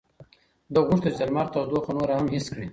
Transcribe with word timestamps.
ده 0.73 0.79
غوښتل 0.87 1.11
چې 1.15 1.19
د 1.23 1.27
لمر 1.29 1.47
تودوخه 1.53 1.91
نوره 1.97 2.13
هم 2.19 2.27
حس 2.33 2.45
کړي. 2.53 2.67